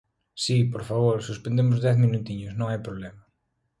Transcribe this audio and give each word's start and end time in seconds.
Si, 0.43 0.57
por 0.73 0.83
favor, 0.89 1.17
suspendemos 1.21 1.77
dez 1.85 1.95
minutiños, 2.05 2.53
non 2.55 2.67
hai 2.69 2.79
problema. 2.87 3.23